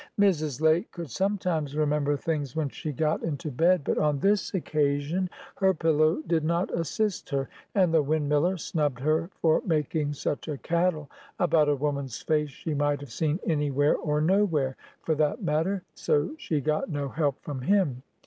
Mrs. 0.19 0.61
Lake 0.61 0.89
could 0.89 1.11
sometimes 1.11 1.77
remember 1.77 2.17
things 2.17 2.55
when 2.55 2.69
she 2.69 2.91
got 2.91 3.21
into 3.21 3.51
bed, 3.51 3.83
but 3.83 3.99
on 3.99 4.17
this 4.17 4.51
occasion 4.55 5.29
her 5.57 5.75
pillow 5.75 6.23
did 6.25 6.43
not 6.43 6.73
assist 6.75 7.29
her; 7.29 7.47
and 7.75 7.93
the 7.93 8.01
windmiller 8.03 8.57
snubbed 8.59 8.99
her 9.01 9.29
for 9.35 9.61
making 9.63 10.13
"such 10.13 10.47
a 10.47 10.57
caddle" 10.57 11.07
about 11.37 11.69
a 11.69 11.75
woman's 11.75 12.19
face 12.19 12.49
she 12.49 12.73
might 12.73 12.99
have 12.99 13.11
seen 13.11 13.39
anywhere 13.45 13.95
or 13.95 14.21
nowhere, 14.21 14.75
for 15.03 15.13
that 15.13 15.43
matter; 15.43 15.83
so 15.93 16.31
she 16.35 16.61
got 16.61 16.89
no 16.89 17.07
help 17.07 17.39
from 17.43 17.61
him. 17.61 18.01